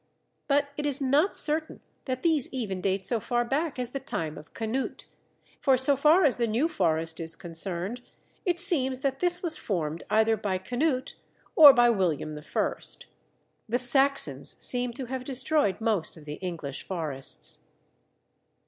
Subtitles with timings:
[0.47, 4.35] But it is not certain that these even date so far back as the time
[4.35, 5.05] of Canute,
[5.59, 8.01] for so far as the New Forest is concerned,
[8.43, 11.13] it seems that this was formed either by Canute
[11.55, 12.73] or by William I.
[13.69, 17.59] The Saxons seem to have destroyed most of the English forests.